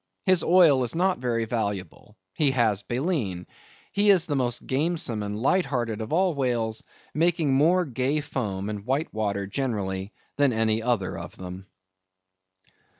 His 0.25 0.41
oil 0.43 0.83
is 0.83 0.95
not 0.95 1.19
very 1.19 1.45
valuable. 1.45 2.17
He 2.33 2.49
has 2.57 2.81
baleen. 2.81 3.45
He 3.91 4.09
is 4.09 4.25
the 4.25 4.35
most 4.35 4.65
gamesome 4.65 5.21
and 5.21 5.37
light 5.39 5.65
hearted 5.67 6.01
of 6.01 6.11
all 6.11 6.33
the 6.33 6.39
whales, 6.39 6.81
making 7.13 7.53
more 7.53 7.85
gay 7.85 8.19
foam 8.19 8.67
and 8.71 8.83
white 8.83 9.13
water 9.13 9.45
generally 9.45 10.11
than 10.37 10.53
any 10.53 10.81
other 10.81 11.19
of 11.19 11.37
them. 11.37 11.67